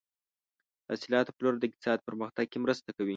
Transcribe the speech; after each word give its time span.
د 0.85 0.87
حاصلاتو 0.89 1.35
پلور 1.37 1.53
د 1.57 1.63
اقتصاد 1.67 1.99
پرمختګ 2.07 2.45
کې 2.51 2.57
مرسته 2.65 2.89
کوي. 2.97 3.09